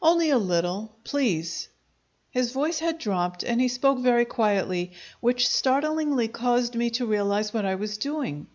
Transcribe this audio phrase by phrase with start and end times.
[0.00, 1.66] "Only a little please!"
[2.30, 7.52] His voice had dropped, and he spoke very quietly, which startlingly caused me to realize
[7.52, 8.46] what I was doing.